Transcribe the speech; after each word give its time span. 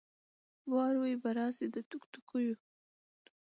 وراوي 0.73 1.13
به 1.21 1.29
راسي 1.37 1.67
د 1.73 1.77
توتکیو 1.89 2.55